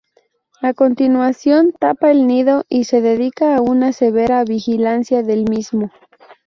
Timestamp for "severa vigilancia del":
3.93-5.47